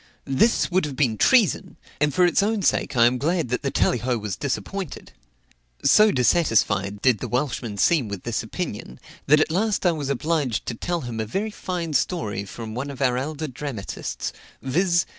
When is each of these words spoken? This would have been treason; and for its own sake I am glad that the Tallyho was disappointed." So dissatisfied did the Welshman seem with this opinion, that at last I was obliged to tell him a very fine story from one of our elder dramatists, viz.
This 0.25 0.71
would 0.71 0.85
have 0.85 0.95
been 0.95 1.15
treason; 1.15 1.77
and 1.99 2.11
for 2.11 2.25
its 2.25 2.41
own 2.41 2.63
sake 2.63 2.97
I 2.97 3.05
am 3.05 3.19
glad 3.19 3.49
that 3.49 3.61
the 3.61 3.69
Tallyho 3.69 4.17
was 4.17 4.35
disappointed." 4.35 5.11
So 5.83 6.09
dissatisfied 6.11 7.03
did 7.03 7.19
the 7.19 7.27
Welshman 7.27 7.77
seem 7.77 8.07
with 8.07 8.23
this 8.23 8.41
opinion, 8.41 8.99
that 9.27 9.39
at 9.39 9.51
last 9.51 9.85
I 9.85 9.91
was 9.91 10.09
obliged 10.09 10.65
to 10.65 10.73
tell 10.73 11.01
him 11.01 11.19
a 11.19 11.25
very 11.27 11.51
fine 11.51 11.93
story 11.93 12.45
from 12.45 12.73
one 12.73 12.89
of 12.89 12.99
our 12.99 13.15
elder 13.15 13.45
dramatists, 13.47 14.33
viz. 14.59 15.05